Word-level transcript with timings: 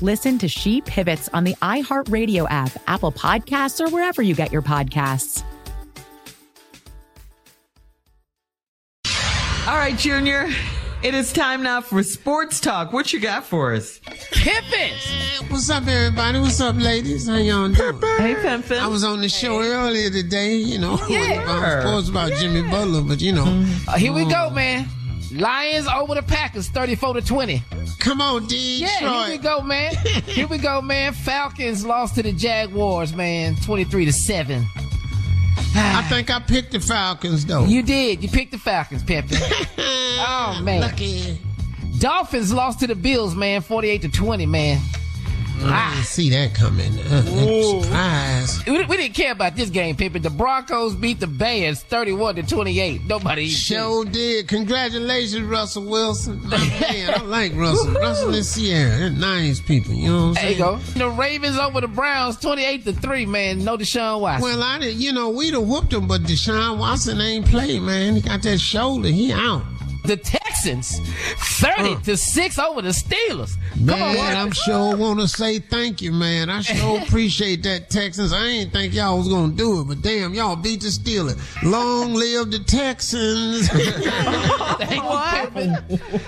Listen 0.00 0.38
to 0.38 0.48
She 0.48 0.80
Pivots 0.82 1.28
on 1.32 1.44
the 1.44 1.54
iHeartRadio 1.62 2.46
app, 2.50 2.72
Apple 2.86 3.12
Podcasts, 3.12 3.80
or 3.80 3.90
wherever 3.90 4.22
you 4.22 4.34
get 4.34 4.52
your 4.52 4.62
podcasts. 4.62 5.42
All 9.66 9.76
right, 9.76 9.96
Junior. 9.96 10.48
It 11.02 11.14
is 11.14 11.32
time 11.32 11.62
now 11.62 11.80
for 11.82 12.02
sports 12.02 12.60
talk. 12.60 12.92
What 12.92 13.12
you 13.12 13.20
got 13.20 13.44
for 13.44 13.74
us? 13.74 13.98
Pimpin'! 14.32 15.50
What's 15.50 15.68
up, 15.70 15.86
everybody? 15.86 16.38
What's 16.40 16.60
up, 16.60 16.76
ladies? 16.76 17.28
How 17.28 17.36
y'all 17.36 17.68
doing? 17.68 18.00
Hey, 18.18 18.34
Pimpin'. 18.34 18.78
I 18.80 18.86
was 18.88 19.04
on 19.04 19.20
the 19.20 19.28
show 19.28 19.60
earlier 19.62 20.08
today, 20.10 20.54
you 20.56 20.78
know, 20.78 20.98
Yeah. 21.08 21.42
about 21.42 21.82
sports 21.82 22.08
about 22.08 22.32
Jimmy 22.40 22.62
Butler, 22.70 23.02
but 23.02 23.20
you 23.20 23.32
know. 23.32 23.44
Uh, 23.86 23.96
here 23.96 24.12
we 24.14 24.24
go, 24.24 24.48
man. 24.50 24.86
Lions 25.32 25.86
over 25.86 26.14
the 26.14 26.22
Packers, 26.22 26.68
34 26.68 27.14
to 27.14 27.22
20. 27.22 27.62
Come 27.98 28.20
on, 28.20 28.46
D. 28.46 28.80
Yeah, 28.80 29.24
here 29.24 29.36
we 29.36 29.38
go, 29.38 29.60
man. 29.62 29.94
here 30.26 30.46
we 30.46 30.58
go, 30.58 30.80
man. 30.82 31.12
Falcons 31.12 31.84
lost 31.84 32.14
to 32.16 32.22
the 32.22 32.32
Jaguars, 32.32 33.14
man, 33.14 33.56
23 33.56 34.04
to 34.06 34.12
7. 34.12 34.64
I 35.76 36.02
think 36.08 36.30
I 36.30 36.38
picked 36.38 36.72
the 36.72 36.80
Falcons, 36.80 37.46
though. 37.46 37.64
You 37.64 37.82
did. 37.82 38.22
You 38.22 38.28
picked 38.28 38.52
the 38.52 38.58
Falcons, 38.58 39.02
Pimpin. 39.02 39.38
oh, 39.78 40.60
man. 40.62 40.80
Lucky. 40.80 41.40
Dolphins 41.98 42.52
lost 42.52 42.80
to 42.80 42.86
the 42.86 42.94
Bills, 42.94 43.34
man, 43.34 43.60
48 43.60 44.02
to 44.02 44.08
20, 44.08 44.46
man. 44.46 44.80
I 45.62 45.94
didn't 45.94 46.06
see 46.06 46.30
that 46.30 46.54
coming. 46.54 46.98
Uh, 46.98 47.82
surprise. 47.82 48.64
We, 48.66 48.84
we 48.84 48.96
didn't 48.96 49.14
care 49.14 49.32
about 49.32 49.56
this 49.56 49.70
game, 49.70 49.96
Pimpin. 49.96 50.22
The 50.22 50.30
Broncos 50.30 50.94
beat 50.94 51.20
the 51.20 51.26
Bears 51.26 51.82
31 51.82 52.36
to 52.36 52.42
28. 52.42 53.04
Nobody. 53.06 53.48
Sure 53.48 54.04
did. 54.04 54.48
Congratulations, 54.48 55.46
Russell 55.46 55.84
Wilson. 55.84 56.46
Man, 56.48 57.14
I 57.14 57.22
like 57.22 57.54
Russell. 57.54 57.92
Russell 57.92 58.34
and 58.34 58.44
Ciara. 58.46 58.98
They're 58.98 59.10
nice 59.10 59.60
people. 59.60 59.94
You 59.94 60.08
know 60.08 60.14
what 60.14 60.22
I'm 60.28 60.34
There 60.34 60.42
saying? 60.42 60.58
you 60.58 60.64
go. 60.64 60.76
The 60.78 61.10
Ravens 61.10 61.58
over 61.58 61.80
the 61.80 61.88
Browns 61.88 62.36
28 62.38 62.84
to 62.84 62.92
3, 62.92 63.26
man. 63.26 63.64
No 63.64 63.76
Deshaun 63.78 64.20
Watson. 64.20 64.42
Well, 64.48 64.62
I 64.62 64.78
did. 64.78 64.96
You 64.96 65.12
know, 65.12 65.30
we'd 65.30 65.54
have 65.54 65.62
whooped 65.62 65.92
him, 65.92 66.06
but 66.08 66.22
Deshaun 66.22 66.78
Watson 66.78 67.20
ain't 67.20 67.46
play, 67.46 67.78
man. 67.80 68.16
He 68.16 68.20
got 68.20 68.42
that 68.42 68.58
shoulder. 68.58 69.08
He 69.08 69.32
out. 69.32 69.62
the 70.04 70.16
Texans 70.64 70.98
30 71.60 72.02
to 72.04 72.16
6 72.16 72.58
over 72.58 72.80
the 72.80 72.88
Steelers. 72.88 73.56
Come 73.74 73.86
Man, 73.86 74.02
on, 74.02 74.14
man. 74.14 74.36
I'm 74.36 74.50
sure 74.52 74.92
I 74.92 74.94
want 74.94 75.20
to 75.20 75.28
say 75.28 75.58
thank 75.58 76.00
you, 76.00 76.10
man. 76.10 76.48
I 76.48 76.62
sure 76.62 77.00
appreciate 77.02 77.62
that, 77.64 77.90
Texans. 77.90 78.32
I 78.32 78.46
ain't 78.46 78.72
think 78.72 78.94
y'all 78.94 79.18
was 79.18 79.28
gonna 79.28 79.52
do 79.52 79.80
it, 79.82 79.84
but 79.84 80.00
damn, 80.00 80.32
y'all 80.32 80.56
beat 80.56 80.80
the 80.80 80.88
Steelers. 80.88 81.38
Long 81.62 82.14
live 82.14 82.50
the 82.50 82.60
Texans. 82.60 83.68
Thank 84.78 84.94
you, 84.94 85.00
Pimpin. 85.00 86.20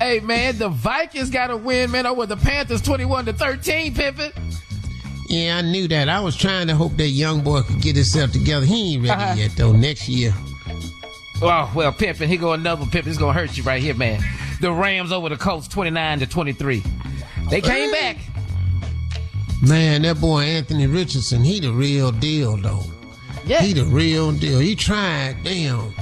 hey, 0.00 0.20
man, 0.20 0.58
the 0.58 0.68
Vikings 0.68 1.30
got 1.30 1.50
a 1.50 1.56
win, 1.56 1.90
man, 1.90 2.06
over 2.06 2.26
the 2.26 2.36
Panthers 2.36 2.82
21 2.82 3.26
to 3.26 3.32
13, 3.32 3.94
Pimpin. 3.94 4.32
yeah, 5.28 5.58
I 5.58 5.62
knew 5.62 5.86
that. 5.88 6.08
I 6.08 6.20
was 6.20 6.36
trying 6.36 6.66
to 6.66 6.74
hope 6.74 6.96
that 6.96 7.08
young 7.08 7.42
boy 7.42 7.62
could 7.62 7.80
get 7.80 7.94
himself 7.96 8.32
together. 8.32 8.66
He 8.66 8.94
ain't 8.94 9.06
ready 9.08 9.22
Uh-huh. 9.22 9.34
yet, 9.36 9.50
though. 9.56 9.72
Next 9.72 10.08
year. 10.08 10.34
Oh, 11.42 11.70
well, 11.74 11.92
Pimpin, 11.92 12.26
here 12.26 12.38
go 12.38 12.52
another 12.52 12.84
Pimpin. 12.84 13.08
It's 13.08 13.18
going 13.18 13.34
to 13.34 13.40
hurt 13.40 13.56
you 13.56 13.64
right 13.64 13.82
here, 13.82 13.94
man. 13.94 14.22
The 14.60 14.72
Rams 14.72 15.12
over 15.12 15.28
the 15.28 15.36
Colts 15.36 15.68
29 15.68 16.20
to 16.20 16.26
23. 16.26 16.82
They 17.50 17.60
came 17.60 17.90
back. 17.90 18.18
Man, 19.62 20.02
that 20.02 20.20
boy 20.20 20.42
Anthony 20.42 20.86
Richardson, 20.86 21.42
he 21.42 21.60
the 21.60 21.72
real 21.72 22.12
deal, 22.12 22.56
though. 22.56 22.84
Yeah. 23.46 23.62
He 23.62 23.72
the 23.72 23.84
real 23.84 24.32
deal. 24.32 24.58
He 24.58 24.74
tried, 24.74 25.36
damn. 25.42 25.92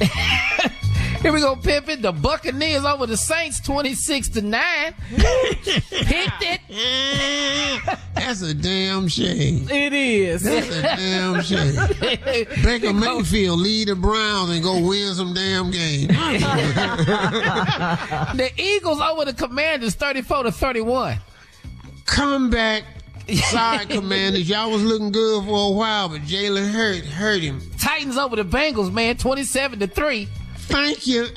Here 1.24 1.32
we 1.32 1.40
go, 1.40 1.56
Pimpin. 1.56 2.02
The 2.02 2.12
Buccaneers 2.12 2.84
over 2.84 3.06
the 3.06 3.16
Saints 3.16 3.58
26 3.60 4.28
to 4.28 4.42
9. 4.42 4.62
Picked 5.16 6.42
it. 6.42 6.60
That's 8.14 8.42
a 8.42 8.52
damn 8.52 9.08
shame. 9.08 9.66
It 9.70 9.94
is. 9.94 10.42
That's 10.42 10.68
a 10.68 10.82
damn 10.82 11.40
shame. 11.40 11.76
Baker 12.62 12.92
Mayfield 12.92 13.58
lead 13.58 13.88
the 13.88 13.94
Browns 13.96 14.50
and 14.50 14.62
go 14.62 14.86
win 14.86 15.14
some 15.14 15.32
damn 15.32 15.70
game. 15.70 16.08
the 18.36 18.50
Eagles 18.58 19.00
over 19.00 19.24
the 19.24 19.32
Commanders 19.32 19.94
34 19.94 20.42
to 20.42 20.52
31. 20.52 21.16
Come 22.04 22.50
back. 22.50 22.84
Sorry, 23.32 23.86
Commanders. 23.86 24.46
Y'all 24.46 24.70
was 24.70 24.84
looking 24.84 25.10
good 25.10 25.42
for 25.46 25.70
a 25.70 25.72
while, 25.74 26.10
but 26.10 26.20
Jalen 26.20 26.70
Hurts 26.70 27.08
hurt 27.08 27.40
him. 27.40 27.62
Titans 27.78 28.18
over 28.18 28.36
the 28.36 28.44
Bengals, 28.44 28.92
man, 28.92 29.16
27 29.16 29.78
to 29.78 29.86
3. 29.86 30.28
Thank 30.66 31.06
you. 31.06 31.24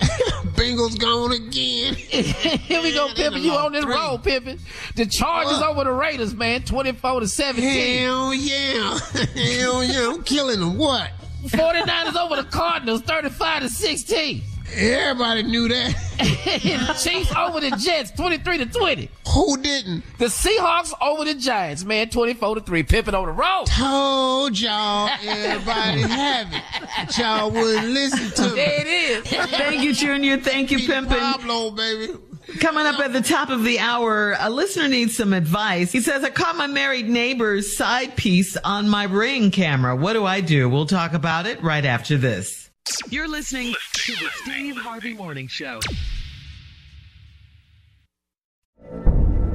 Bengals 0.55 0.97
gone 0.97 1.31
again. 1.33 1.93
Here 1.95 2.81
we 2.81 2.93
go, 2.93 3.07
Pimpin. 3.09 3.41
You 3.41 3.51
on 3.51 3.73
this 3.73 3.85
roll, 3.85 4.17
Pimpin. 4.17 4.59
The 4.95 5.05
Chargers 5.05 5.61
over 5.61 5.83
the 5.83 5.91
Raiders, 5.91 6.33
man. 6.33 6.63
24 6.63 7.19
to 7.21 7.27
17. 7.27 7.99
Hell 7.99 8.33
yeah. 8.33 8.99
Hell 9.35 9.83
yeah. 9.83 10.13
I'm 10.13 10.23
killing 10.23 10.59
them. 10.59 10.77
What? 10.77 11.11
49ers 11.45 12.15
over 12.15 12.35
the 12.41 12.47
Cardinals, 12.49 13.01
35 13.01 13.61
to 13.63 13.69
16. 13.69 14.41
Everybody 14.75 15.43
knew 15.43 15.67
that. 15.69 15.95
Chiefs 17.01 17.33
over 17.35 17.59
the 17.59 17.71
Jets, 17.71 18.11
23 18.11 18.59
to 18.59 18.65
20. 18.65 19.09
Who 19.33 19.57
didn't? 19.61 20.03
The 20.17 20.25
Seahawks 20.25 20.93
over 21.01 21.25
the 21.25 21.35
Giants, 21.35 21.83
man, 21.83 22.09
24 22.09 22.55
to 22.55 22.61
3. 22.61 22.83
Pimpin 22.83 23.13
on 23.13 23.25
the 23.25 23.31
road. 23.31 23.65
Told 23.67 24.59
y'all 24.59 25.09
everybody 25.23 26.01
have 26.01 26.47
it. 26.53 26.63
But 26.97 27.17
y'all 27.17 27.51
wouldn't 27.51 27.87
listen 27.87 28.31
to 28.43 28.49
me. 28.49 28.55
There 28.55 28.81
it 28.81 28.87
is. 28.87 29.27
Thank 29.27 29.83
you, 29.83 29.93
Junior. 29.93 30.37
Thank 30.37 30.71
you, 30.71 30.79
Peter 30.79 30.93
Pimpin. 30.93 31.19
Pablo, 31.19 31.71
baby. 31.71 32.13
Coming 32.59 32.85
up 32.85 32.99
at 32.99 33.11
the 33.11 33.21
top 33.21 33.49
of 33.49 33.63
the 33.65 33.79
hour, 33.79 34.35
a 34.39 34.49
listener 34.49 34.87
needs 34.87 35.17
some 35.17 35.33
advice. 35.33 35.91
He 35.91 35.99
says, 35.99 36.23
I 36.23 36.29
caught 36.29 36.55
my 36.55 36.67
married 36.67 37.09
neighbor's 37.09 37.75
side 37.75 38.15
piece 38.15 38.55
on 38.57 38.87
my 38.87 39.03
ring 39.03 39.51
camera. 39.51 39.95
What 39.95 40.13
do 40.13 40.23
I 40.25 40.39
do? 40.39 40.69
We'll 40.69 40.85
talk 40.85 41.13
about 41.13 41.45
it 41.45 41.61
right 41.61 41.83
after 41.83 42.17
this. 42.17 42.66
You're 43.09 43.27
listening 43.27 43.73
to 43.93 44.11
the 44.13 44.29
Steve 44.43 44.77
Harvey 44.77 45.13
Morning 45.13 45.47
Show. 45.47 45.79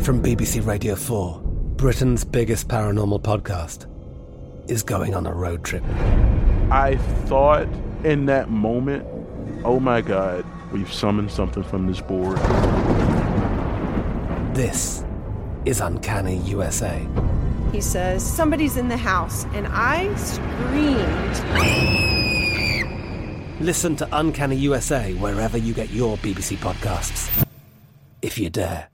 From 0.01 0.23
BBC 0.23 0.65
Radio 0.67 0.95
4, 0.95 1.41
Britain's 1.77 2.25
biggest 2.25 2.69
paranormal 2.69 3.23
podcast 3.23 3.87
is 4.71 4.83
going 4.83 5.15
on 5.15 5.27
a 5.27 5.33
road 5.33 5.65
trip. 5.65 5.83
I 6.71 6.97
thought 7.27 7.69
in 8.05 8.27
that 8.27 8.51
moment, 8.51 9.07
oh 9.65 9.81
my 9.81 10.01
God, 10.01 10.45
we've 10.73 10.93
summoned 10.93 11.31
something 11.31 11.63
from 11.63 11.87
this 11.87 12.01
board. 12.01 12.39
This 14.55 15.05
is 15.65 15.81
Uncanny 15.81 16.39
USA. 16.39 17.07
He 17.73 17.81
says, 17.81 18.25
Somebody's 18.25 18.77
in 18.77 18.89
the 18.89 18.97
house, 18.97 19.45
and 19.55 19.67
I 19.69 20.15
screamed. 20.17 22.22
Listen 23.63 23.95
to 23.95 24.09
Uncanny 24.11 24.57
USA 24.57 25.15
wherever 25.15 25.57
you 25.57 25.73
get 25.73 25.89
your 25.91 26.17
BBC 26.17 26.57
podcasts, 26.57 27.47
if 28.21 28.37
you 28.37 28.51
dare. 28.51 28.89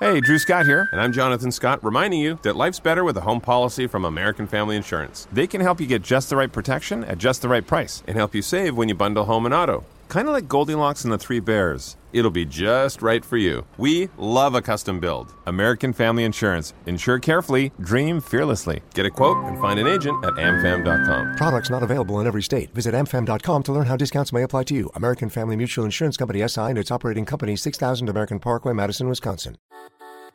Hey, 0.00 0.20
Drew 0.22 0.38
Scott 0.38 0.64
here, 0.64 0.88
and 0.92 1.00
I'm 1.00 1.12
Jonathan 1.12 1.52
Scott, 1.52 1.84
reminding 1.84 2.20
you 2.20 2.38
that 2.42 2.56
life's 2.56 2.80
better 2.80 3.04
with 3.04 3.18
a 3.18 3.20
home 3.20 3.42
policy 3.42 3.86
from 3.86 4.06
American 4.06 4.46
Family 4.46 4.76
Insurance. 4.76 5.28
They 5.30 5.46
can 5.46 5.60
help 5.60 5.78
you 5.78 5.86
get 5.86 6.00
just 6.00 6.30
the 6.30 6.36
right 6.36 6.50
protection 6.50 7.04
at 7.04 7.18
just 7.18 7.42
the 7.42 7.48
right 7.48 7.66
price 7.66 8.02
and 8.06 8.16
help 8.16 8.34
you 8.34 8.40
save 8.40 8.78
when 8.78 8.88
you 8.88 8.94
bundle 8.94 9.26
home 9.26 9.44
and 9.44 9.54
auto. 9.54 9.84
Kind 10.12 10.28
of 10.28 10.34
like 10.34 10.46
Goldilocks 10.46 11.04
and 11.04 11.12
the 11.12 11.16
Three 11.16 11.40
Bears. 11.40 11.96
It'll 12.12 12.30
be 12.30 12.44
just 12.44 13.00
right 13.00 13.24
for 13.24 13.38
you. 13.38 13.64
We 13.78 14.10
love 14.18 14.54
a 14.54 14.60
custom 14.60 15.00
build. 15.00 15.32
American 15.46 15.94
Family 15.94 16.24
Insurance. 16.24 16.74
Insure 16.84 17.18
carefully, 17.18 17.72
dream 17.80 18.20
fearlessly. 18.20 18.82
Get 18.92 19.06
a 19.06 19.10
quote 19.10 19.42
and 19.46 19.58
find 19.58 19.80
an 19.80 19.86
agent 19.86 20.22
at 20.22 20.34
amfam.com. 20.34 21.36
Products 21.36 21.70
not 21.70 21.82
available 21.82 22.20
in 22.20 22.26
every 22.26 22.42
state. 22.42 22.74
Visit 22.74 22.92
amfam.com 22.92 23.62
to 23.62 23.72
learn 23.72 23.86
how 23.86 23.96
discounts 23.96 24.34
may 24.34 24.42
apply 24.42 24.64
to 24.64 24.74
you. 24.74 24.90
American 24.96 25.30
Family 25.30 25.56
Mutual 25.56 25.86
Insurance 25.86 26.18
Company 26.18 26.46
SI 26.46 26.60
and 26.60 26.76
its 26.76 26.90
operating 26.90 27.24
company 27.24 27.56
6000 27.56 28.06
American 28.06 28.38
Parkway, 28.38 28.74
Madison, 28.74 29.08
Wisconsin. 29.08 29.56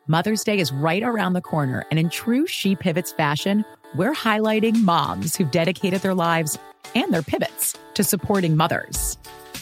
Mother's 0.07 0.43
Day 0.43 0.57
is 0.57 0.71
right 0.71 1.03
around 1.03 1.33
the 1.33 1.41
corner, 1.41 1.85
and 1.91 1.99
in 1.99 2.09
true 2.09 2.47
She 2.47 2.75
Pivots 2.75 3.11
fashion, 3.11 3.63
we're 3.95 4.15
highlighting 4.15 4.81
moms 4.81 5.35
who've 5.35 5.51
dedicated 5.51 6.01
their 6.01 6.15
lives 6.15 6.57
and 6.95 7.13
their 7.13 7.21
pivots 7.21 7.77
to 7.93 8.03
supporting 8.03 8.57
mothers. 8.57 9.19